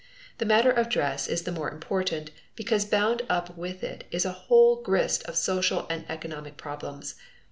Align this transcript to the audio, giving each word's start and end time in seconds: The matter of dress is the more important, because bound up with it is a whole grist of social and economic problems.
The 0.39 0.45
matter 0.47 0.71
of 0.71 0.89
dress 0.89 1.27
is 1.27 1.43
the 1.43 1.51
more 1.51 1.69
important, 1.69 2.31
because 2.55 2.85
bound 2.85 3.21
up 3.29 3.55
with 3.55 3.83
it 3.83 4.05
is 4.09 4.25
a 4.25 4.31
whole 4.31 4.81
grist 4.81 5.21
of 5.25 5.35
social 5.37 5.85
and 5.91 6.05
economic 6.09 6.57
problems. 6.57 7.13